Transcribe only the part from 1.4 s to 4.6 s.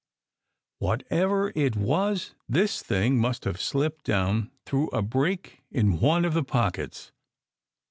it was, this thing must have slipped down